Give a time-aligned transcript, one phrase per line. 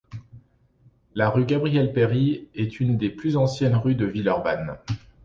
[1.13, 4.79] La rue Gabriel-Péri est une des plus anciennes rues de Villeurbanne.